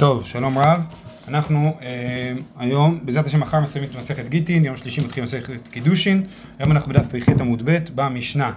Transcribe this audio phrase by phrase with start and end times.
[0.00, 0.80] טוב, שלום רב.
[1.28, 6.26] אנחנו אה, היום, בעזרת השם מחר מסיימים את מסכת גיטין, יום שלישי מתחיל מסכת קידושין,
[6.58, 8.52] היום אנחנו בדף פ"ח עמוד ב' במשנה.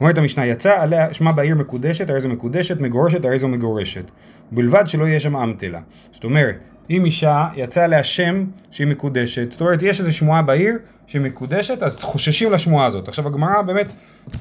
[0.00, 4.04] אומרת המשנה, יצא עליה שמה בעיר מקודשת, הרי זו מקודשת, מגורשת, הרי זו מגורשת.
[4.52, 5.80] ובלבד שלא יהיה שם אמתלה.
[6.12, 6.58] זאת אומרת,
[6.90, 10.74] אם אישה יצא עליה שם שהיא מקודשת, זאת אומרת, יש איזו שמועה בעיר
[11.06, 13.08] שהיא מקודשת, אז חוששים לשמועה הזאת.
[13.08, 13.92] עכשיו הגמרא באמת,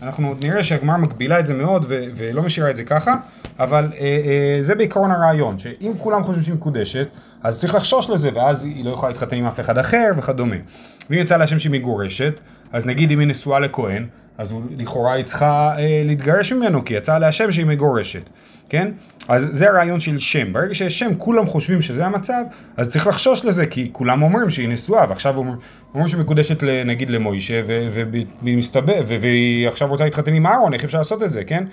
[0.01, 3.15] אנחנו נראה שהגמרא מגבילה את זה מאוד ו- ולא משאירה את זה ככה,
[3.59, 7.07] אבל אה, אה, זה בעיקרון הרעיון, שאם כולם חושבים שהיא מקודשת,
[7.43, 10.55] אז צריך לחשוש לזה, ואז היא לא יכולה להתחתן עם אף אחד אחר וכדומה.
[11.09, 12.39] ואם יצא לה שם שהיא מגורשת,
[12.71, 14.07] אז נגיד אם היא נשואה לכהן,
[14.37, 18.29] אז הוא, לכאורה היא צריכה אה, להתגרש ממנו, כי יצא עליה שם שהיא מגורשת,
[18.69, 18.91] כן?
[19.27, 20.53] אז זה הרעיון של שם.
[20.53, 22.43] ברגע שיש שם, כולם חושבים שזה המצב,
[22.77, 25.57] אז צריך לחשוש לזה, כי כולם אומרים שהיא נשואה, ועכשיו אומרים,
[25.93, 30.97] אומרים שהיא מקודשת נגיד למוישה, והיא מסתבר, והיא עכשיו רוצה להתחתן עם אהרון, איך אפשר
[30.97, 31.63] לעשות את זה, כן?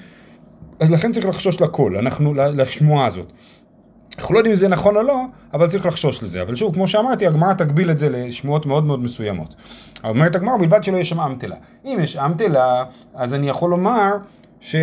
[0.81, 3.33] אז לכן צריך לחשוש לכל, אנחנו, לשמועה הזאת.
[4.19, 6.43] אנחנו לא יודעים אם זה נכון או לא, אבל צריך לחשוש לזה.
[6.43, 9.55] אבל שוב, כמו שאמרתי, הגמרא תגביל את זה לשמועות מאוד מאוד מסוימות.
[10.05, 11.57] אומרת הגמרא, בלבד שלא יהיה שם אמתלה.
[11.85, 14.13] אם יש אמתלה, אז אני יכול לומר
[14.61, 14.77] ש...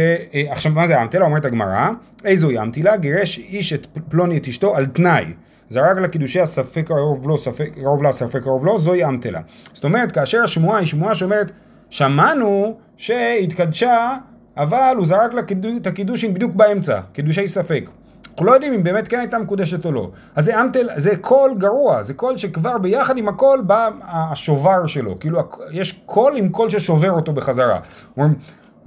[0.50, 1.26] עכשיו, מה זה אמתלה?
[1.26, 1.90] אומרת הגמרא,
[2.26, 2.98] איזו אמתלה?
[2.98, 5.26] גירש איש את פלוני את אשתו על תנאי.
[5.70, 9.40] זרק לה קידושי הספק קרוב לו, ספק קרוב לה, ספק קרוב לו, זוהי אמתלה.
[9.74, 11.52] זאת אומרת, כאשר השמועה היא שמועה שאומרת,
[11.90, 14.18] שמענו שהתקדשה,
[14.58, 15.42] אבל הוא זרק לה
[15.78, 17.90] את הקידושין בדיוק באמצע, קידושי ספק.
[18.32, 20.12] אנחנו לא יודעים אם באמת כן הייתה מקודשת או לא.
[20.36, 25.20] אז זה אמתלה, זה קול גרוע, זה קול שכבר ביחד עם הקול בא השובר שלו.
[25.20, 25.40] כאילו
[25.72, 27.80] יש קול עם קול ששובר אותו בחזרה.
[28.18, 28.36] אומרים,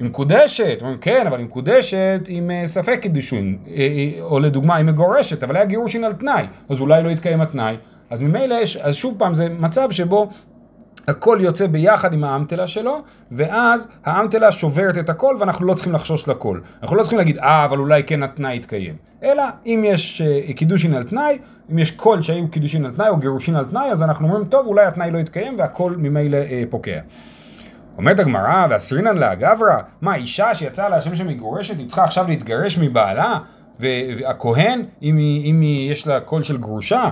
[0.01, 3.59] היא מקודשת, אומרים כן, אבל היא מקודשת עם ספק קידושין,
[4.20, 7.77] או לדוגמה היא מגורשת, אבל היה גירושין על תנאי, אז אולי לא יתקיים התנאי.
[8.11, 10.31] אז ממילא יש, אז שוב פעם זה מצב שבו
[11.09, 16.28] הכל יוצא ביחד עם האמתלה שלו, ואז האמתלה שוברת את הכל ואנחנו לא צריכים לחשוש
[16.28, 16.61] לכל.
[16.83, 18.95] אנחנו לא צריכים להגיד, אה, אבל אולי כן התנאי יתקיים.
[19.23, 21.39] אלא אם יש uh, קידושין על תנאי,
[21.73, 24.67] אם יש קול שהיו קידושין על תנאי או גירושין על תנאי, אז אנחנו אומרים, טוב,
[24.67, 27.01] אולי התנאי לא יתקיים והכל ממילא uh, פוקע.
[28.01, 32.78] אומרת הגמרא, ואסרינן לה גברא, מה, אישה שיצאה לה השם שמגורשת, היא צריכה עכשיו להתגרש
[32.78, 33.38] מבעלה?
[33.81, 37.09] והכהן, אם, אם יש לה קול של גרושה?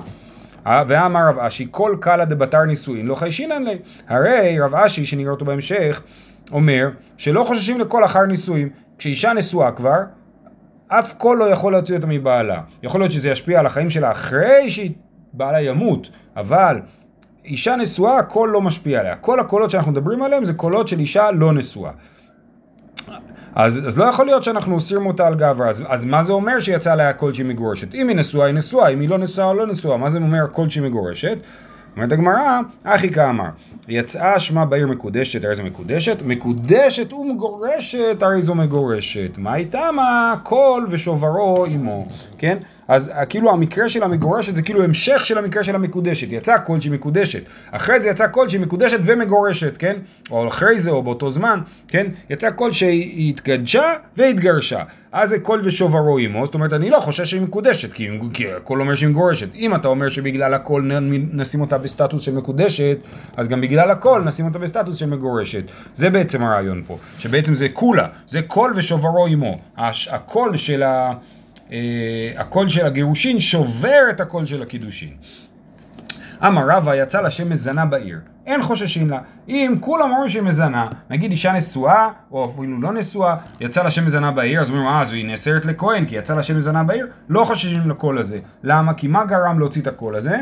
[0.66, 3.78] ואמר רב אשי, כל קלא דבתר נישואין לא חיישינן ליה.
[4.08, 6.02] הרי רב אשי, שנראה אותו בהמשך,
[6.52, 8.68] אומר שלא חוששים לקול אחר נישואים.
[8.98, 10.00] כשאישה נשואה כבר,
[10.88, 12.60] אף קול לא יכול להוציא אותה מבעלה.
[12.82, 16.80] יכול להיות שזה ישפיע על החיים שלה אחרי שבעלה ימות, אבל
[17.48, 19.16] אישה נשואה, הקול לא משפיע עליה.
[19.16, 21.90] כל הקולות שאנחנו מדברים עליהם זה קולות של אישה לא נשואה.
[23.54, 26.60] אז, אז לא יכול להיות שאנחנו אוסרים אותה על גברה, אז, אז מה זה אומר
[26.60, 27.94] שיצא עליה קול שהיא מגורשת?
[27.94, 30.46] אם היא נשואה, היא נשואה, אם היא לא נשואה או לא נשואה, מה זה אומר
[30.46, 31.38] קול שהיא מגורשת?
[31.96, 33.48] אומרת הגמרא, הכי קאמר,
[33.88, 39.30] יצא שמה בעיר מקודשת, הרי זו מקודשת, מקודשת ומגורשת, הרי זו מגורשת.
[39.36, 40.34] מאי טעמא?
[40.42, 42.06] קול ושוברו עמו,
[42.38, 42.58] כן?
[42.88, 46.26] אז כאילו המקרה של המגורשת זה כאילו המשך של המקרה של המקודשת.
[46.30, 47.42] יצא קול שהיא מקודשת.
[47.70, 49.96] אחרי זה יצא קול שהיא מקודשת ומגורשת, כן?
[50.30, 52.06] או אחרי זה או באותו זמן, כן?
[52.30, 54.82] יצא קול שהיא התקדשה והתגרשה.
[55.12, 58.80] אז זה קול ושוברו עמו, זאת אומרת אני לא חושש שהיא מקודשת, כי, כי הקול
[58.80, 59.54] אומר שהיא מגורשת.
[59.54, 60.92] אם אתה אומר שבגלל הקול
[61.32, 62.98] נשים אותה בסטטוס של מקודשת,
[63.36, 65.64] אז גם בגלל הקול נשים אותה בסטטוס של מגורשת.
[65.94, 69.58] זה בעצם הרעיון פה, שבעצם זה כולה, זה קול ושוברו עמו.
[70.10, 71.12] הקול של ה...
[71.68, 71.70] אה,
[72.36, 75.12] הקול של הגירושין שובר את הקול של הקידושין.
[76.46, 79.18] אמר רבא יצא לה שם מזנה בעיר, אין חוששים לה.
[79.48, 84.04] אם כולם אומרים שהיא מזנה, נגיד אישה נשואה, או אפילו לא נשואה, יצא לה שם
[84.06, 87.06] מזנה בעיר, אז אומרים, אה, אז היא נאסרת לכהן, כי יצא לה שם מזנה בעיר,
[87.28, 88.38] לא חוששים לקול הזה.
[88.62, 88.94] למה?
[88.94, 90.38] כי מה גרם להוציא את הקול הזה?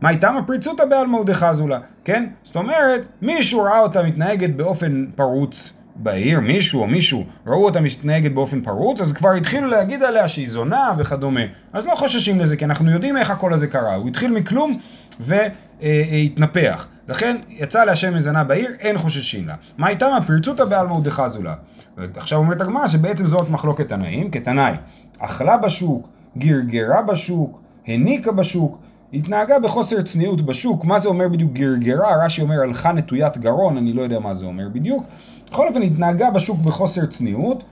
[0.00, 1.66] מה איתם הפריצותא בעלמא ודחזו
[2.04, 2.26] כן?
[2.42, 8.32] זאת אומרת, מישהו ראה אותה מתנהגת באופן פרוץ בעיר, מישהו או מישהו, ראו אותה מתנהגת
[8.32, 11.40] באופן פרוץ, אז כבר התחילו להגיד עליה שהיא זונה וכדומה.
[11.72, 13.94] אז לא חוששים לזה, כי אנחנו יודעים איך הכל הזה קרה.
[13.94, 14.78] הוא התחיל מכלום
[15.20, 16.88] והתנפח.
[17.08, 19.54] לכן יצא להשם מזנה בעיר, אין חוששים לה.
[19.78, 21.40] מה איתם הפריצותא בעלמא ודחזו
[22.16, 24.72] עכשיו אומרת הגמרא שבעצם זאת מחלוקת תנאים, כתנאי,
[25.18, 28.78] אכלה בשוק, גרגרה בשוק, הניקה בשוק,
[29.14, 32.24] התנהגה בחוסר צניעות בשוק, מה זה אומר בדיוק גרגרה?
[32.24, 35.06] רש"י אומר הלכה נטוית גרון, אני לא יודע מה זה אומר בדיוק.
[35.50, 37.64] בכל אופן התנהגה בשוק בחוסר צניעות.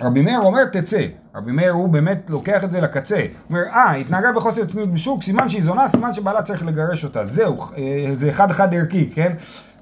[0.00, 3.94] רבי מאיר אומר תצא, רבי מאיר הוא באמת לוקח את זה לקצה, הוא אומר אה,
[3.94, 8.28] התנהגה בחוסר צניעות בשוק, סימן שהיא זונה, סימן שבעלה צריך לגרש אותה, זהו, אה, זה
[8.28, 9.32] אחד אחד ערכי, כן?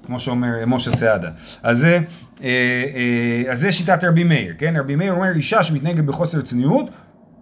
[0.05, 1.29] כמו שאומר משה סעדה.
[1.63, 1.99] אז זה,
[2.43, 2.49] אה,
[2.95, 4.73] אה, אז זה שיטת רבי מאיר, כן?
[4.77, 6.89] רבי מאיר אומר אישה שמתנהגת בחוסר צניעות,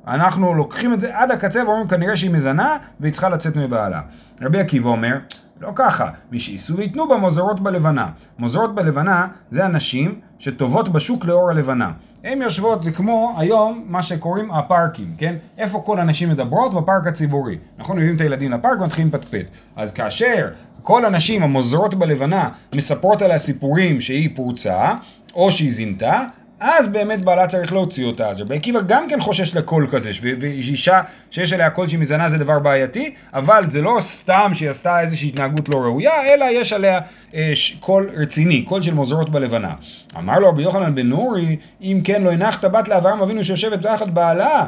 [0.07, 4.01] אנחנו לוקחים את זה עד הקצה ואומרים כנראה שהיא מזנה והיא צריכה לצאת מבעלה.
[4.41, 5.17] רבי עקיבא אומר,
[5.61, 8.07] לא ככה, מי שייסעו וייתנו בה מוזרות בלבנה.
[8.39, 11.91] מוזרות בלבנה זה אנשים שטובות בשוק לאור הלבנה.
[12.23, 15.35] הן יושבות, זה כמו היום מה שקוראים הפארקים, כן?
[15.57, 16.73] איפה כל הנשים מדברות?
[16.73, 17.57] בפארק הציבורי.
[17.77, 17.97] נכון?
[17.97, 19.49] מביאים את הילדים לפארק ומתחילים לפטפט.
[19.75, 20.47] אז כאשר
[20.83, 24.93] כל הנשים המוזרות בלבנה מספרות עליה סיפורים שהיא פרוצה,
[25.35, 26.23] או שהיא זינתה,
[26.63, 28.29] אז באמת בעלה צריך להוציא אותה.
[28.29, 32.37] אז רבי עקיבא גם כן חושש לקול כזה, ואישה שיש עליה קול שהיא מזנה זה
[32.37, 36.99] דבר בעייתי, אבל זה לא סתם שהיא עשתה איזושהי התנהגות לא ראויה, אלא יש עליה
[37.35, 39.73] אה, קול רציני, קול של מוזרות בלבנה.
[40.17, 44.07] אמר לו רבי יוחנן בן נורי, אם כן לא הנחת בת לאברהם אבינו שיושבת תחת
[44.07, 44.67] בעלה.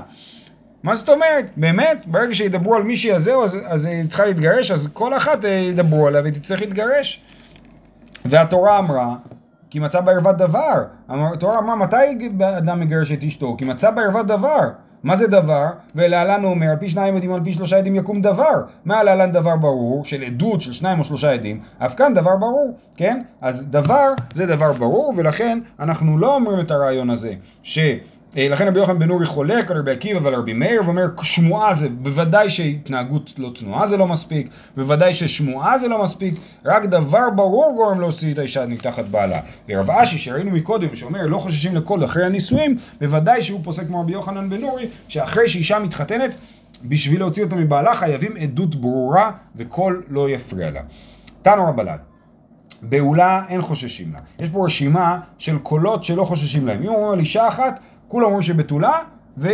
[0.83, 1.45] מה זאת אומרת?
[1.57, 2.03] באמת?
[2.05, 6.07] ברגע שידברו על מישהי הזה, אז, אז היא צריכה להתגרש, אז כל אחת אה, ידברו
[6.07, 7.21] עליה והיא תצטרך להתגרש.
[8.25, 9.15] והתורה אמרה,
[9.73, 10.83] כי מצא בערוות דבר.
[11.09, 13.55] התורה אמרה, מתי אדם מגרש את אשתו?
[13.57, 14.69] כי מצא בערוות דבר.
[15.03, 15.65] מה זה דבר?
[15.95, 18.63] ולהלן הוא אומר, על פי שניים עדים, על פי שלושה עדים יקום דבר.
[18.85, 20.05] מה להלן דבר ברור?
[20.05, 23.21] של עדות של שניים או שלושה עדים, אף כאן דבר ברור, כן?
[23.41, 27.33] אז דבר זה דבר ברור, ולכן אנחנו לא אומרים את הרעיון הזה,
[27.63, 27.79] ש...
[28.37, 31.73] אה, לכן רבי יוחנן בן אורי חולק על רבי עקיבא ועל רבי מאיר ואומר שמועה
[31.73, 36.35] זה בוודאי שהתנהגות לא צנועה זה לא מספיק בוודאי ששמועה זה לא מספיק
[36.65, 39.39] רק דבר ברור גורם להוציא את האישה מתחת בעלה
[39.69, 44.11] ורב אשי שראינו מקודם שאומר לא חוששים לכל אחרי הנישואים בוודאי שהוא פוסק כמו רבי
[44.13, 46.35] יוחנן בן אורי שאחרי שאישה מתחתנת
[46.83, 50.81] בשביל להוציא אותה מבעלה חייבים עדות ברורה וקול לא יפריע לה.
[51.41, 51.97] תנו רבלן
[52.81, 54.19] בעולה אין חוששים לה.
[54.39, 56.81] יש פה רשימה של קולות שלא חוששים להם.
[56.83, 57.79] אם אומרים על אישה אחת,
[58.13, 58.99] כולם אומרים שבתולה,
[59.37, 59.49] ו...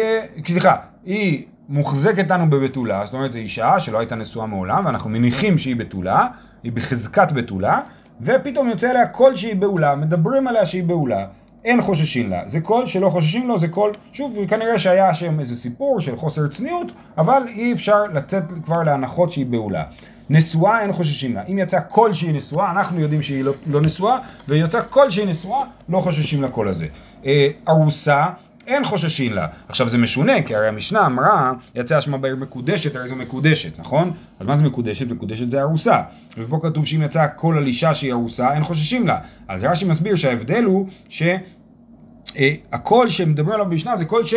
[0.47, 0.75] סליחה,
[1.06, 5.75] היא מוחזקת לנו בבתולה, זאת אומרת זו אישה שלא הייתה נשואה מעולם, ואנחנו מניחים שהיא
[5.75, 6.27] בתולה,
[6.63, 7.81] היא בחזקת בתולה,
[8.21, 11.25] ופתאום יוצא עליה קול שהיא בעולה, מדברים עליה שהיא בעולה,
[11.65, 12.41] אין חוששים לה.
[12.45, 16.47] זה קול שלא חוששים לו, זה קול, שוב, כנראה שהיה שם איזה סיפור של חוסר
[16.47, 19.83] צניעות, אבל אי אפשר לצאת כבר להנחות שהיא בעולה.
[20.29, 21.44] נשואה אין חוששים לה.
[21.47, 24.17] אם יצא קול שהיא נשואה, אנחנו יודעים שהיא לא, לא נשואה,
[24.47, 26.88] ויצא קול שהיא נשואה, לא חוששים לקול הזה.
[27.25, 28.25] אה, ארוסה,
[28.67, 29.47] אין חוששים לה.
[29.69, 34.11] עכשיו זה משונה, כי הרי המשנה אמרה, יצא שמה בעיר מקודשת, הרי זו מקודשת, נכון?
[34.39, 35.07] אז מה זה מקודשת?
[35.11, 36.01] מקודשת זה ארוסה.
[36.38, 39.17] ופה כתוב שאם יצא קול על אישה שהיא ארוסה, אין חוששים לה.
[39.47, 44.33] אז רש"י מסביר שההבדל הוא שהקול אה, שמדברים עליו במשנה זה קול ש...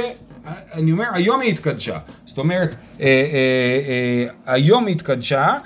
[0.73, 1.99] אני אומר, היום היא התקדשה.
[2.25, 5.59] זאת אומרת, אה, אה, היום היא התקדשה, אה,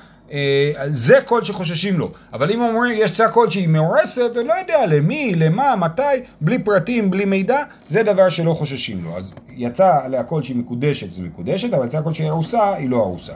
[0.90, 2.10] זה קול שחוששים לו.
[2.32, 6.02] אבל אם אומרים, יצא קול שהיא מאורסת, אני לא יודע למי, למה, מתי,
[6.40, 9.16] בלי פרטים, בלי מידע, זה דבר שלא חוששים לו.
[9.16, 12.96] אז יצא עליה קול שהיא מקודשת, זה מקודשת, אבל יצא קול שהיא ארוסה, היא לא
[12.96, 13.32] ארוסה.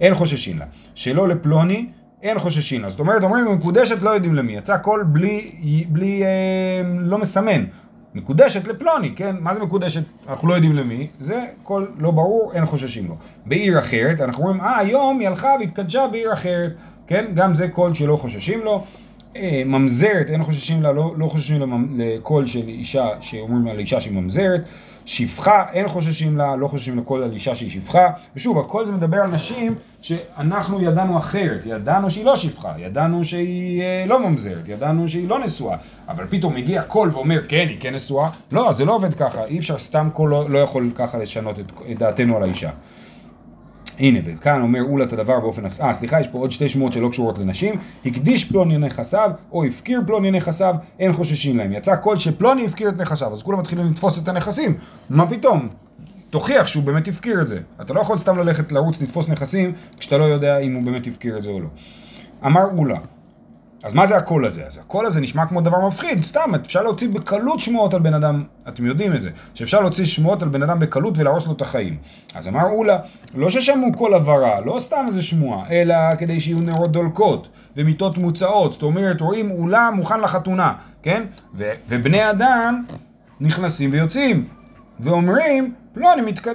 [0.00, 0.64] אין חוששים לה.
[0.94, 1.86] שלא לפלוני,
[2.22, 2.90] אין חוששים לה.
[2.90, 4.52] זאת אומרת, אומרים, מקודשת, לא יודעים למי.
[4.56, 5.50] יצא קול בלי,
[5.88, 6.28] בלי, אה,
[7.00, 7.64] לא מסמן.
[8.14, 9.36] מקודשת לפלוני, כן?
[9.40, 10.02] מה זה מקודשת?
[10.28, 13.16] אנחנו לא יודעים למי, זה קול לא ברור, אין חוששים לו.
[13.46, 16.72] בעיר אחרת, אנחנו אומרים, אה, היום היא הלכה והתקדשה בעיר אחרת,
[17.06, 17.24] כן?
[17.34, 18.84] גם זה קול שלא חוששים לו.
[19.36, 24.14] אה, ממזרת, אין חוששים לה, לא, לא חוששים לקול של אישה, שאומרים על אישה שהיא
[24.14, 24.60] ממזרת.
[25.06, 28.10] שפחה, אין חוששים לה, לא חוששים לכל על אישה שהיא שפחה.
[28.36, 33.82] ושוב, הכל זה מדבר על נשים שאנחנו ידענו אחרת, ידענו שהיא לא שפחה, ידענו שהיא
[33.82, 35.76] אה, לא ממזרת, ידענו שהיא לא נשואה.
[36.08, 38.28] אבל פתאום מגיע קול ואומר, כן, היא כן נשואה.
[38.52, 41.72] לא, זה לא עובד ככה, אי אפשר סתם קול לא, לא יכול ככה לשנות את,
[41.90, 42.70] את דעתנו על האישה.
[43.98, 46.92] הנה, וכאן אומר עולא את הדבר באופן אחר, אה, סליחה, יש פה עוד שתי שמועות
[46.92, 47.74] שלא קשורות לנשים,
[48.06, 51.72] הקדיש פלוני נכסיו, או הפקיר פלוני נכסיו, אין חוששים להם.
[51.72, 54.74] יצא קול שפלוני הפקיר את נכסיו, אז כולם מתחילים לתפוס את הנכסים,
[55.10, 55.68] מה פתאום?
[56.30, 57.60] תוכיח שהוא באמת הפקיר את זה.
[57.82, 61.36] אתה לא יכול סתם ללכת לרוץ לתפוס נכסים, כשאתה לא יודע אם הוא באמת הפקיר
[61.36, 61.68] את זה או לא.
[62.46, 62.98] אמר אולה,
[63.84, 64.66] אז מה זה הקול הזה?
[64.66, 68.44] אז הקול הזה נשמע כמו דבר מפחיד, סתם, אפשר להוציא בקלות שמועות על בן אדם,
[68.68, 71.96] אתם יודעים את זה, שאפשר להוציא שמועות על בן אדם בקלות ולהרוס לו את החיים.
[72.34, 72.98] אז אמר אולה,
[73.34, 78.72] לא ששמעו קול הברה, לא סתם איזה שמועה, אלא כדי שיהיו נרות דולקות ומיטות מוצאות,
[78.72, 80.72] זאת אומרת, רואים אולה מוכן לחתונה,
[81.02, 81.22] כן?
[81.54, 82.84] ו- ובני אדם
[83.40, 84.46] נכנסים ויוצאים,
[85.00, 85.74] ואומרים.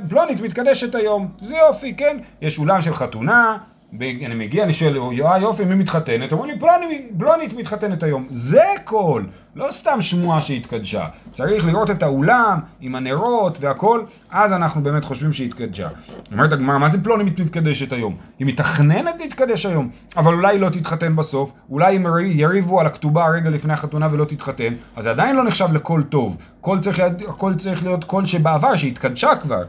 [0.09, 2.17] פלונית מתקדשת היום, זה יופי, כן?
[2.41, 3.57] יש אולם של חתונה,
[4.01, 6.31] אני מגיע, אני שואל, יואי יופי, מי מתחתנת?
[6.31, 8.27] אומרים לי, פלונית, פלונית מתחתנת היום.
[8.29, 9.23] זה כל,
[9.55, 11.05] לא סתם שמועה שהתקדשה.
[11.33, 15.89] צריך לראות את האולם עם הנרות והכל, אז אנחנו באמת חושבים שהתקדשה.
[16.31, 18.15] אומרת הגמרא, מה זה פלונית מתקדשת היום?
[18.39, 23.27] היא מתכננת להתקדש היום, אבל אולי היא לא תתחתן בסוף, אולי הם יריבו על הכתובה
[23.27, 26.37] רגע לפני החתונה ולא תתחתן, אז זה עדיין לא נחשב לקול טוב.
[26.61, 27.01] קול צריך,
[27.57, 29.63] צריך להיות קול שבעבר, שהתקדשה כבר.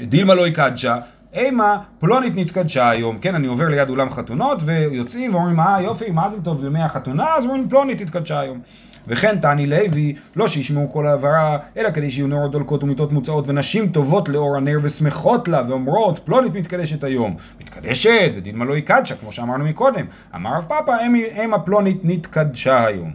[0.00, 0.96] דילמה לא התקדשה.
[1.32, 6.28] אימה פלונית נתקדשה היום, כן, אני עובר ליד אולם חתונות ויוצאים ואומרים, אה יופי, מה
[6.28, 8.60] זה טוב לימי החתונה, אז אומרים פלונית התקדשה היום.
[9.08, 13.88] וכן תני לוי, לא שישמעו כל העברה, אלא כדי שיהיו נרות דולקות ומיטות מוצאות ונשים
[13.88, 17.36] טובות לאור הנר ושמחות לה ואומרות פלונית מתקדשת היום.
[17.60, 20.06] מתקדשת ודילמה לא יקדשה, כמו שאמרנו מקודם.
[20.34, 20.96] אמר רב פאפא,
[21.44, 23.12] אם הפלונית נתקדשה היום.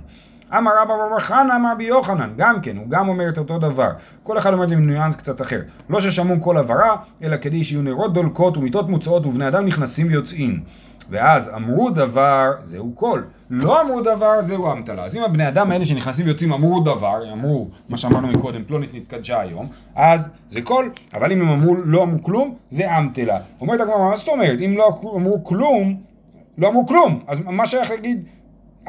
[0.57, 3.89] אמר רבא בר חנא אמר בי יוחנן, גם כן, הוא גם אומר את אותו דבר.
[4.23, 5.59] כל אחד אומר את זה עם ניואנס קצת אחר.
[5.89, 10.59] לא ששמעו קול הברה, אלא כדי שיהיו נרות דולקות ומיטות מוצעות ובני אדם נכנסים ויוצאים.
[11.09, 13.25] ואז אמרו דבר, זהו קול.
[13.49, 15.03] לא אמרו דבר, זהו אמתלה.
[15.03, 19.39] אז אם הבני אדם האלה שנכנסים ויוצאים אמרו דבר, אמרו מה שאמרנו מקודם, פלונית נתקדשה
[19.39, 23.37] היום, אז זה קול, אבל אם הם אמרו, לא אמרו כלום, זה אמתלה.
[23.61, 24.59] אומרת הגמרא, מה זאת אומרת?
[24.65, 25.95] אם לא אמרו כלום,
[26.57, 27.19] לא אמרו כלום.
[27.27, 28.25] אז מה שייך להגיד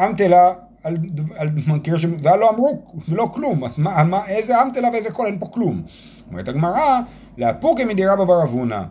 [0.05, 0.53] אמתלה
[0.85, 0.97] על,
[1.37, 2.05] על מקרה ש...
[2.05, 5.83] ולא אמרו, ולא כלום, אז מה, מה, איזה אמתלה ואיזה קול, אין פה כלום.
[6.31, 7.01] אומרת הגמרא,
[7.39, 8.85] לאפוקי מדירה בבר אבונה.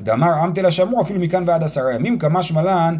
[0.00, 2.96] דאמר אמתלה שמעו אפילו מכאן ועד עשרה ימים, כמה שמלן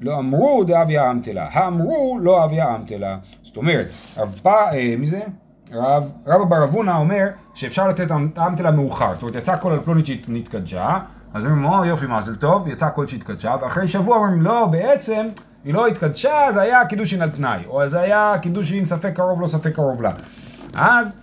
[0.00, 3.18] לא אמרו דאביה אמתלה, האמרו לא אביה אמתלה.
[3.42, 3.86] זאת אומרת,
[4.16, 5.20] רב פא, אה, מי זה?
[5.72, 8.10] רב, רבא בר אבונה אומר שאפשר לתת
[8.46, 10.98] אמתלה מאוחר, זאת אומרת יצא כל על פלונית שהתקדשה,
[11.36, 15.26] אז אומרים, או יופי מזל טוב, יצא כל שהתקדשה, ואחרי שבוע אומרים, לא, בעצם
[15.64, 19.46] היא לא התקדשה, זה היה קידושין על תנאי, או זה היה קידושין ספק קרוב לא
[19.46, 20.12] ספק קרוב לה.
[20.74, 21.18] אז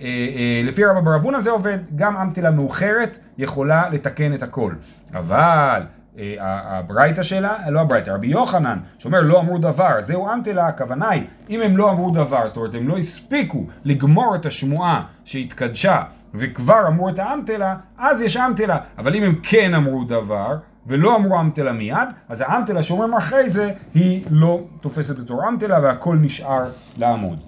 [0.00, 4.72] אה, אה, לפי רבא בר אבונה זה עובד, גם אמתלה מאוחרת יכולה לתקן את הכל.
[5.14, 5.82] אבל
[6.18, 6.34] אה,
[6.78, 11.60] הברייתא שלה, לא הברייתא, רבי יוחנן, שאומר לא אמרו דבר, זהו אמתלה, הכוונה היא, אם
[11.62, 16.02] הם לא אמרו דבר, זאת אומרת הם לא הספיקו לגמור את השמועה שהתקדשה
[16.34, 20.56] וכבר אמרו את האמתלה, אז יש אמתלה, אבל אם הם כן אמרו דבר,
[20.86, 26.16] ולא אמרו אמתלה מיד, אז האמתלה שאומרים אחרי זה, היא לא תופסת בתור אמתלה והכל
[26.16, 26.62] נשאר
[26.98, 27.38] לעמוד.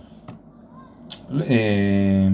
[1.32, 2.28] אה,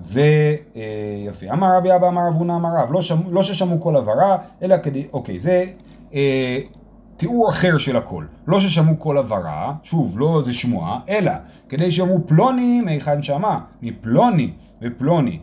[0.00, 5.06] ויפה, אמר רבי אבא אמר אבונה אמר רב, לא, לא ששמעו כל הברה, אלא כדי,
[5.12, 5.64] אוקיי, זה
[6.14, 6.58] אה,
[7.16, 8.24] תיאור אחר של הכל.
[8.46, 11.32] לא ששמעו כל הברה, שוב, לא זה שמועה, אלא
[11.68, 15.38] כדי שיאמרו פלוני מהיכן שמע, מפלוני ופלוני.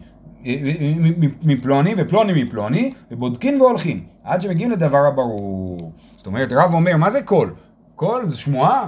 [1.44, 5.92] מפלוני ופלוני מפלוני, ובודקין והולכים, עד שמגיעים לדבר הברור.
[6.18, 7.54] זאת אומרת, רב אומר, מה זה קול?
[7.96, 8.88] קול זה שמועה?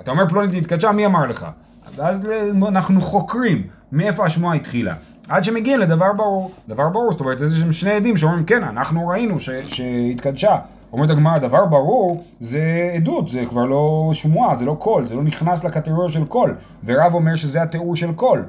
[0.00, 1.46] אתה אומר פלונית התקדשה, מי אמר לך?
[1.94, 2.28] ואז
[2.68, 4.94] אנחנו חוקרים מאיפה השמועה התחילה.
[5.28, 6.50] עד שמגיעים לדבר ברור.
[6.68, 10.58] דבר ברור, זאת אומרת, איזה שני עדים שאומרים, כן, אנחנו ראינו ש, שהתקדשה.
[10.92, 15.22] אומרת הגמרא, דבר ברור זה עדות, זה כבר לא שמועה, זה לא קול, זה לא
[15.22, 16.54] נכנס לקטגוריה של קול.
[16.84, 18.44] ורב אומר שזה התיאור של קול.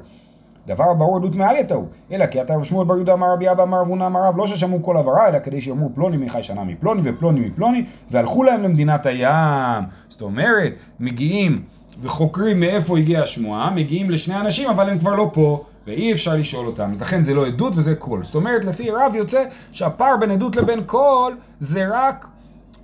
[0.66, 3.80] דבר ברור עדות מעלייתא הוא, אלא כי אתא שמואל בר יהודה אמר רבי אבא אמר
[3.80, 7.00] רב הונא אמר רב, לא ששמעו קול הברה, אלא כדי שיאמרו פלוני מהיכן שמע מפלוני
[7.04, 9.84] ופלוני מפלוני, והלכו להם למדינת הים.
[10.08, 11.62] זאת אומרת, מגיעים
[12.00, 16.66] וחוקרים מאיפה הגיעה השמועה, מגיעים לשני אנשים אבל הם כבר לא פה ואי אפשר לשאול
[16.66, 18.24] אותם, אז לכן זה לא עדות וזה קול.
[18.24, 22.26] זאת אומרת, לפי רב יוצא שהפער בין עדות לבין קול זה רק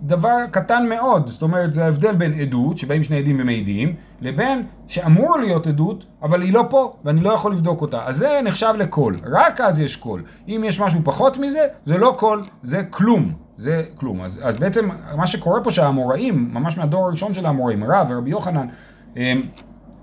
[0.03, 5.39] דבר קטן מאוד, זאת אומרת זה ההבדל בין עדות, שבאים שני עדים ומעידים, לבין שאמור
[5.39, 8.07] להיות עדות, אבל היא לא פה, ואני לא יכול לבדוק אותה.
[8.07, 10.23] אז זה נחשב לקול, רק אז יש קול.
[10.49, 13.33] אם יש משהו פחות מזה, זה לא קול, זה כלום.
[13.57, 14.21] זה כלום.
[14.21, 18.67] אז, אז בעצם מה שקורה פה שהאמוראים, ממש מהדור הראשון של האמוראים, רב ורבי יוחנן,
[19.17, 19.43] הם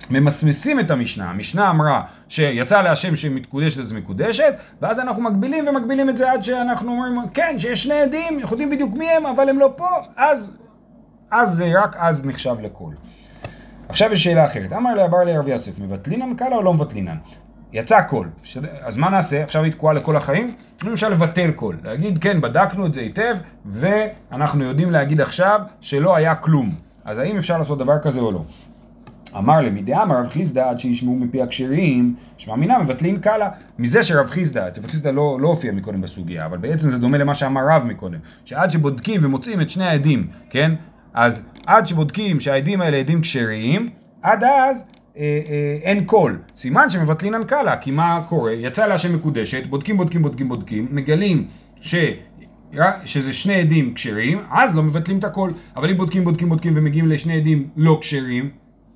[0.10, 1.30] ממסמסים את המשנה.
[1.30, 6.92] המשנה אמרה שיצא להשם שמתקודשת אז מקודשת, ואז אנחנו מגבילים ומגבילים את זה עד שאנחנו
[6.92, 10.52] אומרים, כן, שיש שני עדים, אנחנו יודעים בדיוק מי הם, אבל הם לא פה, אז,
[11.32, 12.92] אז זה רק אז נחשב לקול.
[13.90, 14.74] עכשיו יש שאלה אחרת.
[14.74, 17.18] אמר ליה אביי לרב יוסף, מבטלינן קלא או לא מבטלינן?
[17.74, 18.30] יצא קול.
[18.82, 19.44] אז מה נעשה?
[19.44, 20.54] עכשיו היא תקועה לכל החיים?
[20.94, 21.78] אפשר לבטל קול.
[21.84, 23.36] להגיד, כן, בדקנו את זה היטב,
[23.66, 26.76] ואנחנו יודעים להגיד עכשיו שלא היה כלום.
[27.06, 28.42] אז האם אפשר לעשות דבר כזה או לא?
[29.38, 29.60] אמר
[30.04, 33.50] אמר רב חיסדא עד שישמעו מפי הכשרים, שמע מינה מבטלינן קלא.
[33.80, 37.36] מזה שרב חיסדא, רב חיסדא לא, לא הופיע מקודם בסוגיה, אבל בעצם זה דומה למה
[37.36, 40.72] שאמר רב מקודם, שעד שבודקים ומוצאים את שני העדים, כן?
[41.14, 43.90] אז עד שבודקים שהעדים האלה עדים כשרים,
[44.22, 44.84] עד אז
[45.18, 46.40] אה, אה, אין קול.
[46.56, 48.52] סימן שמבטלין קלה, כי מה קורה?
[48.52, 51.48] יצא להשם מקודשת, בודקים, בודקים, בודקים, בודקים, מגלים
[51.82, 51.96] ש...
[53.06, 55.52] שזה שני עדים כשרים, אז לא מבטלים את הכל.
[55.76, 58.50] אבל אם בודקים, בודקים, בודקים ומגיעים לשני עדים לא כשרים,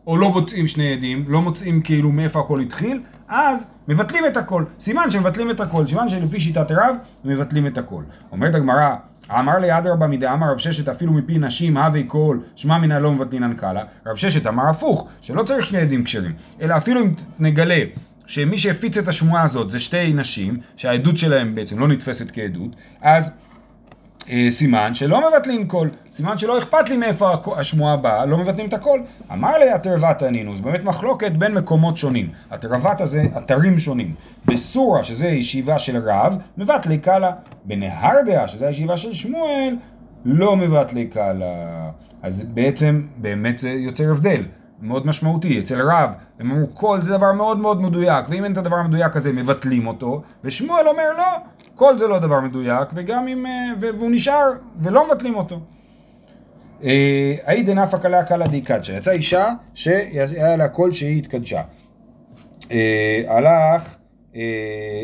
[0.10, 4.63] או לא מוצאים שני עדים, לא מוצאים כאילו מאיפה הכל התחיל, אז מבטלים את הכל.
[4.80, 8.04] סימן שמבטלים את הכל, סימן שלפי שיטת רב, מבטלים את הקול.
[8.32, 8.96] אומרת הגמרא,
[9.32, 13.54] אמר ליה אדרבה מדאמר רב ששת אפילו מפי נשים הווי קול, שמע מינה לא מבטלינן
[13.54, 13.84] קלא.
[14.08, 17.80] רב ששת אמר הפוך, שלא צריך שני עדים כשרים, אלא אפילו אם נגלה
[18.25, 23.32] שמי שהפיץ את השמועה הזאת זה שתי נשים, שהעדות שלהם בעצם לא נתפסת כעדות, אז
[24.50, 29.04] סימן שלא מבטלים קול, סימן שלא אכפת לי מאיפה השמועה באה, לא מבטלים את הקול.
[29.34, 32.30] אמר ליה אתרוותא נינהו, זו באמת מחלוקת בין מקומות שונים.
[32.51, 34.14] אתרוותא זה, אתרים שונים.
[34.46, 37.32] בסורה, שזה ישיבה של רב, מבטלי קלה.
[37.66, 39.76] בנהרדעה, שזה הישיבה של שמואל,
[40.26, 41.90] לא מבטלי קלה.
[42.24, 44.44] אז בעצם, באמת זה יוצר הבדל.
[44.82, 46.10] מאוד משמעותי, אצל רב,
[46.40, 49.88] הם אמרו כל זה דבר מאוד מאוד מדויק, ואם אין את הדבר המדויק הזה מבטלים
[49.88, 51.38] אותו, ושמואל אומר לא,
[51.76, 55.60] כל זה לא דבר מדויק, וגם אם, אה, והוא נשאר ולא מבטלים אותו.
[57.44, 61.62] האי דנפא קלה קלה דיקדשה, יצאה אישה שהיה לה קול שהיא התקדשה.
[62.72, 63.96] אה, הלך
[64.36, 65.04] אה,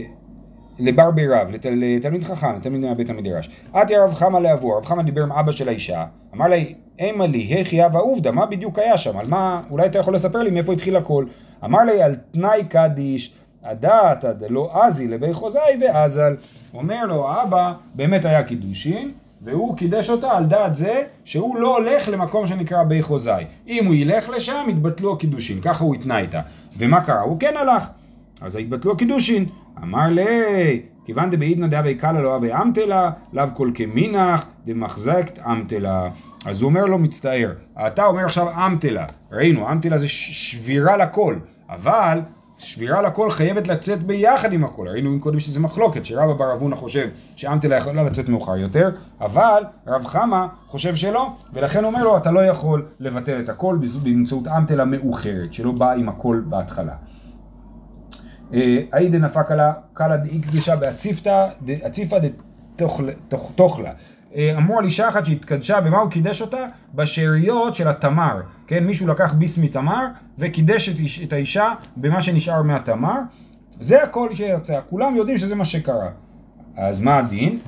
[0.79, 3.49] לבר בי רב, לתלמיד חכם, לתלמיד מבית המדרש.
[3.75, 6.57] יא רב חמא לאבו, רב חמא דיבר עם אבא של האישה, אמר לה,
[6.99, 9.17] אימא לי, היכי אבא עובדא, מה בדיוק היה שם?
[9.17, 11.25] על מה, אולי אתה יכול לספר לי מאיפה התחיל הכל.
[11.63, 13.33] אמר לי, על תנאי קדיש,
[13.63, 16.35] הדת, לא עזי לבי חוזאי ועזל.
[16.73, 19.11] אומר לו, האבא באמת היה קידושין,
[19.41, 23.45] והוא קידש אותה על דעת זה שהוא לא הולך למקום שנקרא בי חוזאי.
[23.67, 26.41] אם הוא ילך לשם, יתבטלו הקידושין, ככה הוא התנה איתה.
[26.77, 27.21] ומה קרה?
[27.21, 27.87] הוא כן הלך.
[28.41, 29.45] אז יתבטלו הקידושין.
[29.83, 36.09] אמר לי, כיוון דבעידנא דאבי קלא לא אבי אמתלה, לאו כל כמינך דמחזקת אמתלה.
[36.45, 37.51] אז הוא אומר לו, מצטער,
[37.87, 39.05] אתה אומר עכשיו אמתלה.
[39.31, 41.35] ראינו, אמתלה זה שבירה לכל,
[41.69, 42.19] אבל
[42.57, 44.87] שבירה לכל חייבת לצאת ביחד עם הכל.
[44.87, 48.89] ראינו קודם שזה מחלוקת, שרבא בר אבונה חושב שאמתלה יכולה לצאת מאוחר יותר,
[49.21, 54.47] אבל רב חמא חושב שלא, ולכן אומר לו, אתה לא יכול לבטל את הכל באמצעות
[54.47, 56.93] אמתלה מאוחרת, שלא באה עם הכל בהתחלה.
[58.93, 59.45] אי דנפק
[59.93, 62.17] קלה דאי קדושה בעציפא
[63.29, 63.91] דתוכלה.
[64.35, 66.65] אה, אמרו על אישה אחת שהתקדשה, במה הוא קידש אותה?
[66.93, 68.41] בשאריות של התמר.
[68.67, 70.05] כן, מישהו לקח ביס מתמר
[70.37, 73.17] וקידש את, את האישה במה שנשאר מהתמר.
[73.81, 76.09] זה הכל שיצא, כולם יודעים שזה מה שקרה.
[76.77, 77.59] אז מה הדין?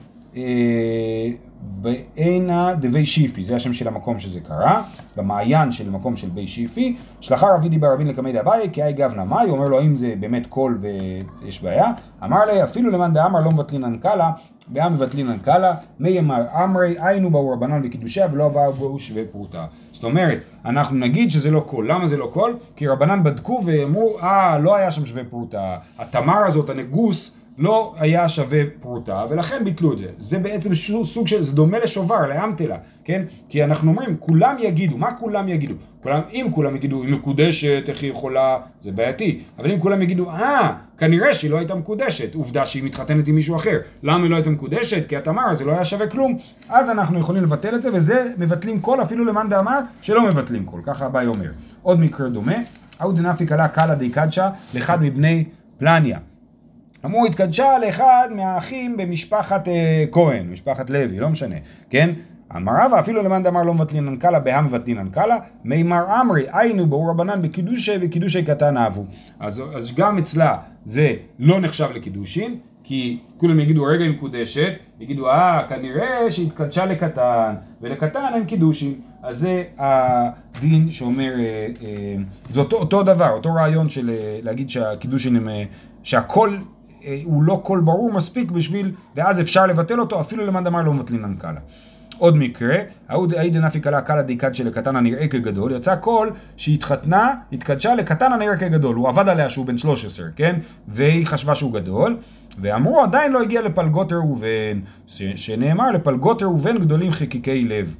[1.67, 4.83] בעינא דבי שיפי, זה השם של המקום שזה קרה,
[5.15, 8.93] במעיין של מקום של בי שיפי, שלחה רב אידי בר אבין לקמיה דאביי, כי האי
[8.93, 11.91] גוונא מאי, אומר לו האם זה באמת קול ויש בעיה,
[12.23, 14.31] אמר ליה אפילו למאן דאמר לא מבטלינן קלא,
[14.67, 19.65] בהא מבטלינן קלא, מימר אמרי עיינו בה רבנן בקידושיה ולא הוה בהו שווה פרוטה.
[19.91, 22.57] זאת אומרת, אנחנו נגיד שזה לא קול, למה זה לא קול?
[22.75, 28.29] כי רבנן בדקו ואמרו, אה, לא היה שם שווה פרוטה, התמר הזאת, הנגוס, לא היה
[28.29, 30.07] שווה פרוטה, ולכן ביטלו את זה.
[30.17, 30.73] זה בעצם
[31.03, 33.23] סוג של, זה דומה לשובר, לאמתלה, כן?
[33.49, 35.75] כי אנחנו אומרים, כולם יגידו, מה כולם יגידו?
[36.03, 39.39] כולם, אם כולם יגידו, היא מקודשת, איך היא יכולה, זה בעייתי.
[39.59, 43.55] אבל אם כולם יגידו, אה, כנראה שהיא לא הייתה מקודשת, עובדה שהיא מתחתנת עם מישהו
[43.55, 43.79] אחר.
[44.03, 45.09] למה היא לא הייתה מקודשת?
[45.09, 46.37] כי את אמר, זה לא היה שווה כלום.
[46.69, 50.79] אז אנחנו יכולים לבטל את זה, וזה מבטלים כל, אפילו למאן דאמר, שלא מבטלים כל.
[50.83, 51.51] ככה אביי אומר.
[51.81, 52.55] עוד מקרה דומה,
[53.01, 55.43] אהו דנפי קלה קלה די קדשה, לאחד מבני
[55.77, 56.19] פלניה.
[57.07, 61.55] אמרו, התקדשה לאחד מהאחים במשפחת אה, כהן, משפחת לוי, לא משנה,
[61.89, 62.09] כן?
[62.55, 67.09] אמר רבא, אפילו למאן דאמר לא מבטלין אנקלה, בהא מבטלין אנקלה, מימר אמרי, היינו באור
[67.09, 69.05] רבנן בקידושי וקידושי קטן אהבו.
[69.39, 75.29] אז, אז גם אצלה זה לא נחשב לקידושין, כי כולם יגידו רגע היא מקודשת, יגידו
[75.29, 78.93] אה כנראה שהתקדשה לקטן, ולקטן אין קידושין,
[79.23, 82.15] אז זה הדין שאומר, אה, אה,
[82.49, 85.63] זה אותו, אותו דבר, אותו רעיון של אה, להגיד שהקידושין הם, אה,
[86.03, 86.57] שהקול
[87.23, 91.23] הוא לא קול ברור מספיק בשביל, ואז אפשר לבטל אותו, אפילו למאן דאמר לא מבטלינן
[91.23, 91.59] קלא.
[92.17, 92.77] עוד מקרה,
[93.09, 98.95] ההיא דנפק עלה קלא דאיקדשה לקטן הנראה כגדול, יצא קול שהתחתנה, התקדשה לקטן הנראה כגדול,
[98.95, 100.55] הוא עבד עליה שהוא בן 13, כן?
[100.87, 102.17] והיא חשבה שהוא גדול,
[102.61, 104.79] ואמרו עדיין לא הגיע לפלגות ראובן,
[105.35, 107.95] שנאמר לפלגות ראובן גדולים חקיקי לב.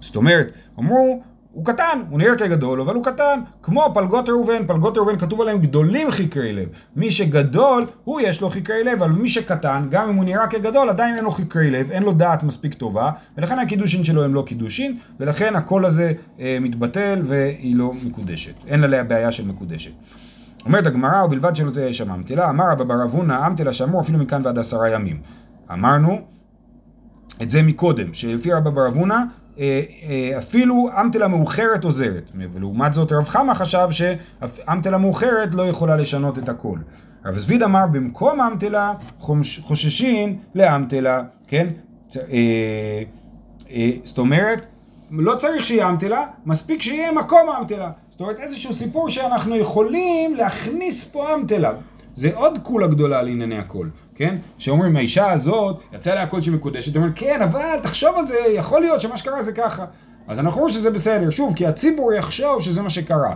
[0.00, 1.22] זאת אומרת, אמרו
[1.58, 5.58] הוא קטן, הוא נראה כגדול, אבל הוא קטן, כמו פלגות ראובן, פלגות ראובן כתוב עליהם
[5.58, 6.68] גדולים חקרי לב.
[6.96, 10.88] מי שגדול, הוא יש לו חקרי לב, אבל מי שקטן, גם אם הוא נראה כגדול,
[10.88, 14.42] עדיין אין לו חקרי לב, אין לו דעת מספיק טובה, ולכן הקידושין שלו הם לא
[14.46, 18.54] קידושין, ולכן הקול הזה אה, מתבטל והיא לא מקודשת.
[18.66, 19.92] אין עליה בעיה של מקודשת.
[20.64, 24.40] אומרת הגמרא, ובלבד שלא תהיה שם אמתלה, אמר רבא בר אבונה, אמתלה שאמרו אפילו מכאן
[24.44, 25.20] ועד עשרה ימים.
[25.72, 26.20] אמרנו
[27.42, 29.24] את זה מקודם, שלפי רבא בר אבונה,
[30.38, 32.30] אפילו אמתלה מאוחרת עוזרת.
[32.52, 36.78] ולעומת זאת רב חמא חשב שאמתלה מאוחרת לא יכולה לשנות את הכל.
[37.24, 38.92] רב זביד אמר במקום אמתלה
[39.60, 41.66] חוששים לאמתלה, כן?
[42.16, 43.02] אה,
[44.02, 44.66] זאת אומרת,
[45.10, 47.90] לא צריך שיהיה אמתלה, מספיק שיהיה מקום אמתלה.
[48.08, 51.72] זאת אומרת איזשהו סיפור שאנחנו יכולים להכניס פה אמתלה.
[52.18, 53.88] זה עוד קולה גדולה לענייני הכל.
[54.14, 54.36] כן?
[54.58, 58.80] שאומרים, האישה הזאת, יצא לה הכל שהיא מקודשת, אומרים, כן, אבל תחשוב על זה, יכול
[58.80, 59.84] להיות שמה שקרה זה ככה.
[60.28, 63.34] אז אנחנו רואים שזה בסדר, שוב, כי הציבור יחשוב שזה מה שקרה.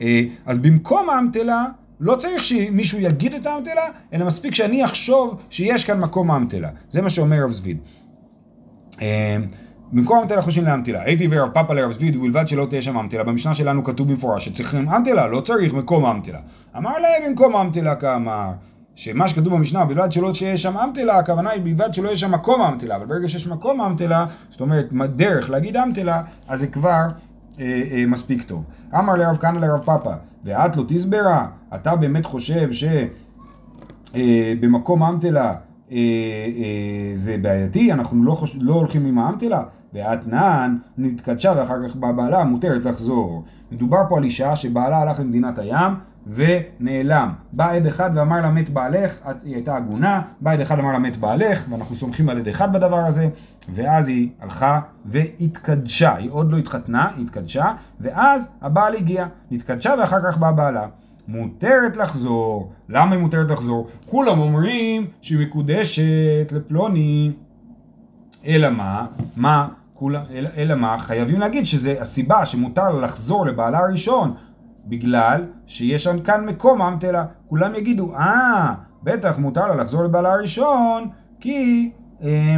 [0.00, 1.64] אה, אז במקום האמתלה,
[2.00, 6.68] לא צריך שמישהו יגיד את האמתלה, אלא מספיק שאני אחשוב שיש כאן מקום האמתלה.
[6.88, 7.78] זה מה שאומר רב זביד.
[9.92, 11.02] במקום אמתלה חושבים לאמתלה.
[11.02, 13.24] הייתי ורב פאפה לרב זביד ובלבד שלא תהיה שם אמתלה.
[13.24, 16.38] במשנה שלנו כתוב במפורש שצריכים אמתלה, לא צריך מקום אמתלה.
[16.76, 18.50] אמר להם במקום אמתלה כאמר.
[18.94, 22.60] שמה שכתוב במשנה, בלבד שלא תהיה שם אמתלה, הכוונה היא בלבד שלא יהיה שם מקום
[22.60, 27.06] אמתלה, אבל ברגע שיש מקום אמתלה, זאת אומרת דרך להגיד אמתלה, אז זה כבר
[27.60, 28.64] אה, אה, מספיק טוב.
[28.98, 32.68] אמר לרב כהנא לרב פאפא, ואת לא תסברה, אתה באמת חושב
[34.12, 35.54] שבמקום אה, אמתלה
[35.92, 38.56] אה, אה, זה בעייתי, אנחנו לא, חוש...
[38.60, 39.62] לא הולכים עם האמתלה,
[39.94, 43.44] ואתנן נתקדשה ואחר כך בא בעלה, מותרת לחזור.
[43.72, 45.94] מדובר פה על אישה שבעלה הלך למדינת הים
[46.26, 47.32] ונעלם.
[47.52, 50.98] בא עד אחד ואמר לה מת בעלך, היא הייתה עגונה, בא עד אחד ואמר לה
[50.98, 53.28] מת בעלך, ואנחנו סומכים על עד אחד בדבר הזה,
[53.68, 60.18] ואז היא הלכה והתקדשה, היא עוד לא התחתנה, היא התקדשה, ואז הבעל הגיע, התקדשה ואחר
[60.24, 60.86] כך בא בעלה.
[61.28, 62.72] מותרת לחזור.
[62.88, 63.88] למה היא מותרת לחזור?
[64.06, 67.32] כולם אומרים שהיא מקודשת לפלוני.
[68.46, 69.06] אלא מה?
[69.36, 69.68] מה?
[70.02, 70.98] כולם, אלא, אלא מה?
[70.98, 74.34] חייבים להגיד שזה הסיבה שמותר לחזור לבעלה הראשון
[74.86, 77.24] בגלל שיש כאן מקום אמתלה.
[77.48, 81.08] כולם יגידו, אה, בטח מותר לה לחזור לבעלה הראשון
[81.40, 81.90] כי...
[82.22, 82.56] אה,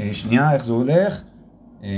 [0.00, 1.22] אה, שנייה, איך זה הולך?
[1.82, 1.90] אה,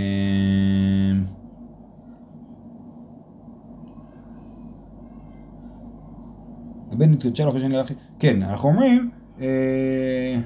[6.93, 7.13] הבן
[7.49, 7.95] אחרי שאני לאחי.
[8.19, 9.11] כן, אנחנו אומרים...
[9.41, 10.37] אה,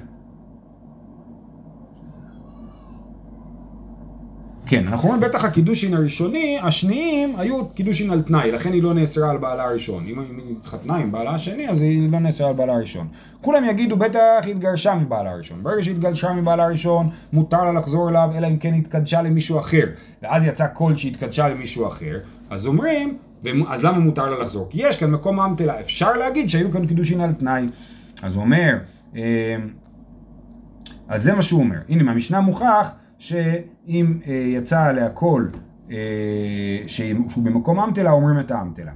[4.71, 9.29] כן, אנחנו אומרים בטח הקידושין הראשוני, השניים היו קידושין על תנאי, לכן היא לא נאסרה
[9.29, 10.03] על בעלה הראשון.
[10.07, 13.07] אם היא התחתנה עם בעלה השני, אז היא לא נאסרה על בעלה הראשון.
[13.41, 14.19] כולם יגידו, בטח
[14.51, 15.63] התגרשה מבעלה הראשון.
[15.63, 19.85] ברגע שהיא התגרשה מבעלה הראשון, מותר לה לחזור אליו, אלא אם כן התקדשה למישהו אחר.
[20.23, 23.17] ואז יצא קול שהתקדשה למישהו אחר, אז אומרים,
[23.67, 24.67] אז למה מותר לה לחזור?
[24.69, 27.65] כי יש כאן מקום אמתלה, אפשר להגיד שהיו כאן קידושין על תנאי.
[28.21, 28.77] אז הוא אומר,
[29.15, 29.55] אה,
[31.07, 31.77] אז זה מה שהוא אומר.
[31.89, 35.49] הנה, מהמשנה מוכח שאם אה, יצא עליה קול
[35.91, 35.97] אה,
[36.87, 38.91] שהוא במקום אמתלה, אומרים את האמתלה.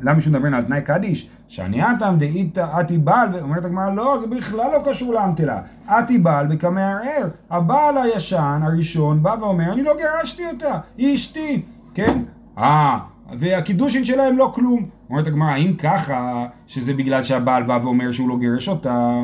[0.00, 1.30] למה מדבר על תנאי קדיש?
[1.48, 5.62] שענייתם דאיתא אתי בעל, ואומרת הגמרא לא, זה בכלל לא קשור לאמתלה.
[5.86, 7.28] אתי בעל וכמערער.
[7.50, 11.62] הבעל הישן, הראשון, בא ואומר, אני לא גירשתי אותה, היא אשתי,
[11.94, 12.22] כן?
[12.58, 12.98] אה,
[13.38, 14.88] והקידושין שלהם לא כלום.
[15.10, 19.22] אומרת הגמרא, אם ככה, שזה בגלל שהבעל בא ואומר שהוא לא גירש אותה,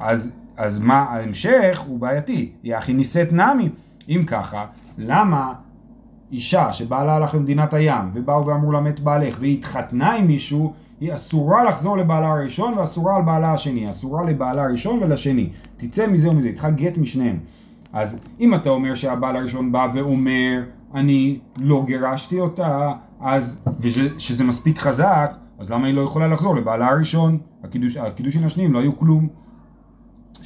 [0.00, 2.50] אז, אז מה, ההמשך הוא בעייתי.
[2.62, 3.68] היא הכי נישאת נמי.
[4.08, 4.66] אם ככה,
[4.98, 5.52] למה
[6.32, 11.14] אישה שבעלה הלך למדינת הים, ובאו ואמרו לה מת בעלך, והיא התחתנה עם מישהו, היא
[11.14, 15.50] אסורה לחזור לבעלה הראשון ואסורה על בעלה השני, אסורה לבעלה הראשון ולשני.
[15.76, 17.38] תצא מזה ומזה, היא צריכה גט משניהם.
[17.92, 20.62] אז אם אתה אומר שהבעל הראשון בא ואומר,
[20.94, 26.88] אני לא גירשתי אותה, אז, ושזה מספיק חזק, אז למה היא לא יכולה לחזור לבעלה
[26.88, 27.38] הראשון?
[27.64, 29.28] הקידוש, הקידושים השניים לא היו כלום.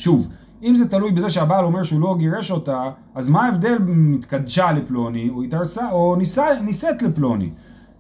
[0.01, 0.29] שוב,
[0.63, 4.73] אם זה תלוי בזה שהבעל אומר שהוא לא גירש אותה, אז מה ההבדל בין התקדשה
[4.73, 7.51] לפלוני או התארסה או נישא, נישאת לפלוני,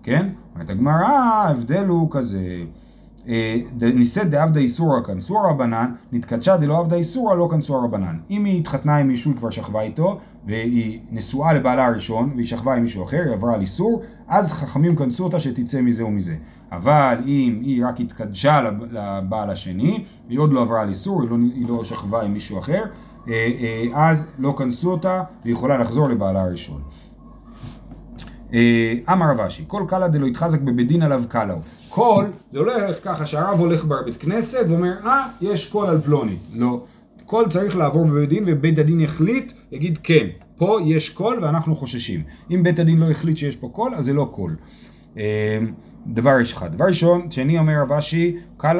[0.02, 0.28] כן?
[0.54, 2.64] אומרת הגמרא, ההבדל הוא כזה,
[3.28, 3.56] אה,
[3.94, 8.18] נישאת דעבדא איסורא כנסורא רבנן, נתקדשה דלא עבדא איסורא לא כנסורא רבנן.
[8.30, 12.74] אם היא התחתנה עם מישהו, היא כבר שכבה איתו, והיא נשואה לבעלה הראשון, והיא שכבה
[12.74, 16.34] עם מישהו אחר, היא עברה על איסור, אז חכמים קנסו אותה שתצא מזה ומזה.
[16.72, 21.36] אבל אם היא רק התקדשה לבעל השני, היא עוד לא עברה על איסור, היא לא,
[21.54, 22.84] היא לא שכבה עם מישהו אחר,
[23.28, 26.80] אה, אה, אז לא קנסו אותה, והיא יכולה לחזור לבעלה הראשון.
[28.54, 31.56] אה, אמר רב כל קלא דלא איתחזק בבית דין לאו קלא הוא.
[31.88, 36.36] קול, זה הולך ככה שהרב הולך בבית כנסת ואומר, אה, יש קול על פלוני.
[36.54, 36.80] לא.
[37.26, 42.22] קול צריך לעבור בבית דין ובית הדין יחליט, יגיד כן, פה יש קול ואנחנו חוששים.
[42.50, 44.56] אם בית הדין לא החליט שיש פה קול, אז זה לא קול.
[46.06, 46.72] דבר אחד.
[46.74, 48.36] דבר ראשון, שני אומר רב אשי,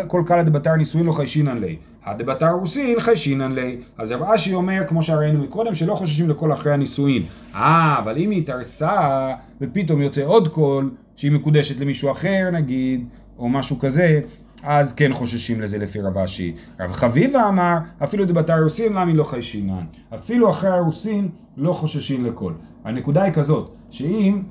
[0.06, 1.76] כל קלא דבתר נישואין לא חיישינן ליה.
[2.04, 3.76] דבתר אירוסין חיישינן ליה.
[3.98, 7.22] אז רב אשי אומר, כמו שראינו מקודם, שלא חוששים לקול אחרי הנישואין.
[7.54, 13.48] אה, אבל אם היא התארסה, ופתאום יוצא עוד קול, שהיא מקודשת למישהו אחר נגיד, או
[13.48, 14.20] משהו כזה,
[14.64, 16.54] אז כן חוששים לזה לפי רב אשי.
[16.80, 19.84] רב חביבה אמר, אפילו דבתר רוסין, למה היא לא חיישינן?
[20.14, 22.52] אפילו אחרי הרוסין לא חוששים לכל.
[22.84, 24.42] הנקודה היא כזאת, שאם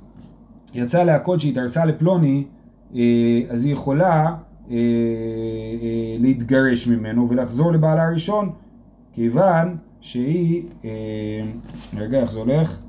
[0.74, 2.44] יצא להקוד שהתארסה לפלוני,
[2.96, 3.02] אה,
[3.50, 4.36] אז היא יכולה אה,
[4.72, 8.50] אה, להתגרש ממנו ולחזור לבעלה הראשון,
[9.14, 10.64] כיוון שהיא,
[11.98, 12.80] רגע איך זה הולך?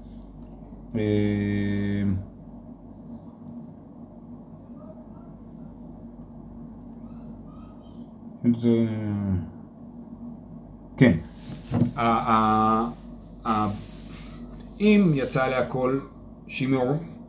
[10.96, 11.16] כן,
[14.80, 16.00] אם יצא עליה קול
[16.46, 16.68] שהיא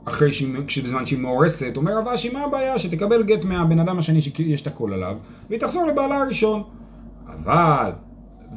[0.05, 2.79] אחרי שהיא, בזמן שהיא מאורסת, אומר רב אשי, מה הבעיה?
[2.79, 5.17] שתקבל גט מהבן אדם השני שיש את הקול עליו,
[5.49, 6.63] והיא תחזור לבעלה הראשון.
[7.27, 7.91] אבל,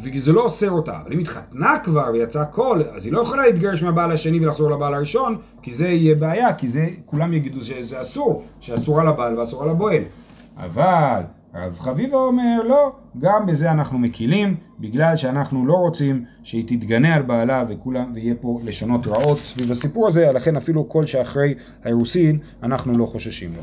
[0.03, 3.83] וזה לא אוסר אותה, אבל אם התחתנה כבר ויצא קול, אז היא לא יכולה להתגרש
[3.83, 8.45] מהבעל השני ולחזור לבעל הראשון, כי זה יהיה בעיה, כי זה, כולם יגידו שזה אסור,
[8.61, 10.03] שאסור על הבעל ואסור על הבועל.
[10.57, 11.23] אבל,
[11.55, 17.23] רב חביבה אומר, לא, גם בזה אנחנו מקילים, בגלל שאנחנו לא רוצים שהיא תתגנה על
[17.23, 22.93] בעלה וכולם, ויהיה פה לשונות רעות סביב הסיפור הזה, לכן אפילו כל שאחרי האירוסין אנחנו
[22.99, 23.63] לא חוששים לו.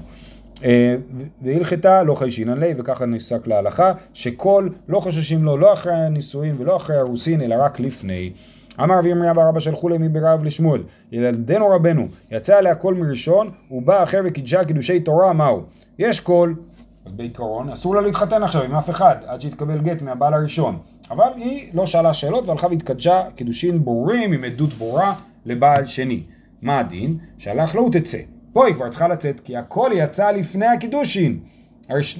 [0.63, 0.95] אה,
[1.41, 6.75] והלכתה לא חיישינן ליה, וככה נפסק להלכה, שכל לא חוששים לו לא אחרי הנישואין ולא
[6.75, 8.31] אחרי הרוסין, אלא רק לפני.
[8.79, 13.49] אמר רבי ירמיה בר אבא שלחו להם מברב לשמואל, ילדנו רבנו, יצא עליה קול מראשון,
[13.67, 15.63] הוא בא אחר וקידשה קידושי תורה, מהו?
[15.99, 16.55] יש קול,
[17.05, 20.77] אז בעיקרון אסור לה להתחתן עכשיו עם אף אחד, עד שיתקבל גט מהבעל הראשון.
[21.11, 25.13] אבל היא לא שאלה שאלות והלכה והתקדשה קידושין ברורים עם עדות ברורה
[25.45, 26.23] לבעל שני.
[26.61, 27.17] מה הדין?
[27.37, 28.17] שהלך לא תצא.
[28.53, 31.39] פה היא כבר צריכה לצאת, כי הכל יצא לפני הקידושין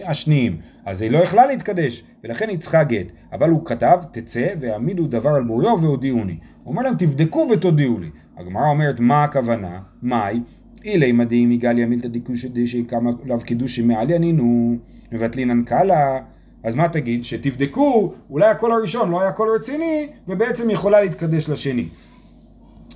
[0.06, 0.58] השניים.
[0.86, 3.06] אז היא לא יכלה להתקדש, ולכן היא צריכה גט.
[3.34, 6.38] אבל הוא כתב, תצא והעמידו דבר על בוריו והודיעוני.
[6.64, 8.10] הוא אומר להם, תבדקו ותודיעו לי.
[8.38, 9.80] הגמרא אומרת, מה הכוונה?
[10.04, 10.42] מאי?
[10.86, 14.76] אילימא דאי מגליא מילתא דקידושי דקמא לאו קידושי מעליא נינהו,
[15.12, 16.20] מבטלינן קלא.
[16.64, 17.26] אז מה תגיד?
[17.26, 21.88] שתבדקו, אולי הקול הראשון לא היה קול רציני, ובעצם יכולה להתקדש לשני.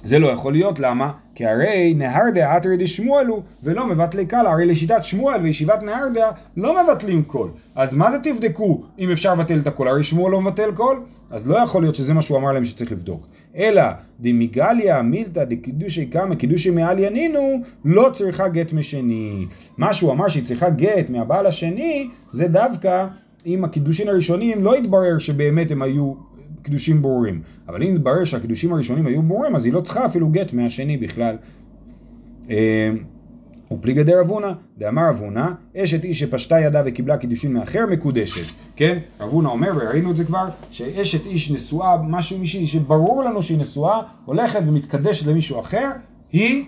[0.04, 1.12] זה לא יכול להיות, למה?
[1.36, 6.84] כי הרי נהרדעא אתריה דשמואל הוא ולא מבטלי קלא, הרי לשיטת שמואל וישיבת נהרדעא לא
[6.84, 7.50] מבטלים קול.
[7.76, 9.88] אז מה זה תבדקו אם אפשר לבטל את הקול?
[9.88, 11.02] הרי שמואל לא מבטל קול?
[11.30, 13.28] אז לא יכול להיות שזה מה שהוא אמר להם שצריך לבדוק.
[13.58, 13.84] אלא
[14.20, 19.46] דמיגליה מילתא דקידושי קמא קידושי מעל ינינו לא צריכה גט משני.
[19.78, 23.08] מה שהוא אמר שהיא צריכה גט מהבעל השני זה דווקא
[23.46, 26.14] אם הקידושין הראשונים לא התברר שבאמת הם היו
[26.64, 27.42] קידושים ברורים.
[27.68, 31.36] אבל אם יתברר שהקידושים הראשונים היו ברורים, אז היא לא צריכה אפילו גט מהשני בכלל.
[33.72, 35.48] ופליגא דרב הונא, דאמר רב הונא,
[35.78, 38.98] אשת איש שפשטה ידה וקיבלה קידושין מאחר מקודשת, כן?
[39.20, 43.58] רב הונא אומר, וראינו את זה כבר, שאשת איש נשואה, משהו מישהי שברור לנו שהיא
[43.58, 45.92] נשואה, הולכת ומתקדשת למישהו אחר,
[46.32, 46.66] היא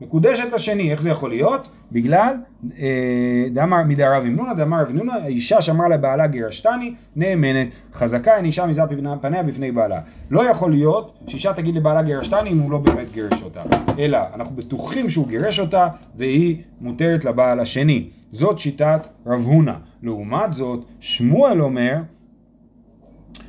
[0.00, 1.68] מקודשת השני, איך זה יכול להיות?
[1.92, 2.34] בגלל,
[2.78, 8.66] אה, דאמר מדרב אמנונה, דאמר רב אמנונה, האישה שאמרה לבעלה גירשתני, נאמנת, חזקה אין אישה
[8.66, 8.82] מזה
[9.20, 10.00] פניה בפני בעלה.
[10.30, 13.62] לא יכול להיות שאישה תגיד לבעלה גירשתני אם הוא לא באמת גירש אותה,
[13.98, 18.08] אלא אנחנו בטוחים שהוא גירש אותה והיא מותרת לבעל השני.
[18.32, 19.74] זאת שיטת רב הונא.
[20.02, 21.96] לעומת זאת, שמואל אומר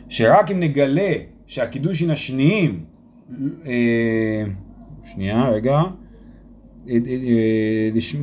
[0.09, 1.11] שרק אם נגלה
[1.47, 2.83] שהקידושין השניים,
[3.65, 4.43] אה,
[5.03, 5.81] שנייה, רגע,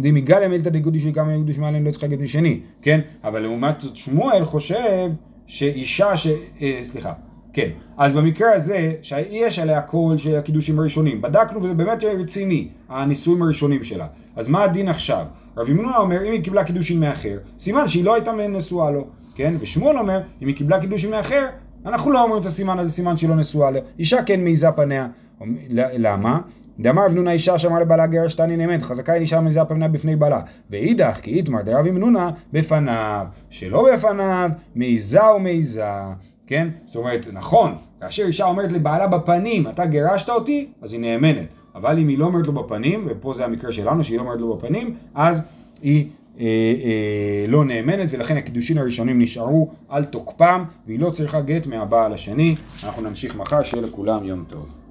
[0.00, 3.00] דמיגליה מילתא דגודי של כמה יקדוש מעליהם לא צריכה להגיד משני, כן?
[3.24, 5.10] אבל לעומת זאת שמואל חושב
[5.46, 6.26] שאישה ש...
[6.62, 7.12] אה, סליחה,
[7.52, 7.70] כן.
[7.96, 13.84] אז במקרה הזה, שיש עליה קול של הקידושים הראשונים, בדקנו וזה באמת רציני, הנישואים הראשונים
[13.84, 14.06] שלה.
[14.36, 15.24] אז מה הדין עכשיו?
[15.56, 19.54] רבי מנונה אומר, אם היא קיבלה קידושים מאחר, סימן שהיא לא הייתה נשואה לו, כן?
[19.60, 21.46] ושמואל אומר, אם היא קיבלה קידושים מאחר,
[21.86, 23.80] אנחנו לא אומרים את הסימן הזה, סימן שהיא לא נשואה לו.
[23.98, 25.08] אישה כן מעיזה פניה.
[25.76, 26.40] למה?
[26.80, 30.16] דאמר רב נונה אישה שאמר לבעלה גרש תני נאמן, חזקה היא אישה מזה הפניו בפני
[30.16, 30.40] בעלה.
[30.70, 35.84] ואידך כי איתמר דרב נונה בפניו, שלא בפניו, מעיזה ומעיזה.
[36.46, 36.68] כן?
[36.86, 41.46] זאת אומרת, נכון, כאשר אישה אומרת לבעלה בפנים, אתה גירשת אותי, אז היא נאמנת.
[41.74, 44.56] אבל אם היא לא אומרת לו בפנים, ופה זה המקרה שלנו, שהיא לא אומרת לו
[44.56, 45.42] בפנים, אז
[45.82, 46.08] היא
[46.40, 46.44] אה,
[46.84, 52.54] אה, לא נאמנת, ולכן הקידושין הראשונים נשארו על תוקפם, והיא לא צריכה גט מהבעל השני.
[52.84, 54.87] אנחנו נמשיך מחר, שיהיה לכולם יום טוב.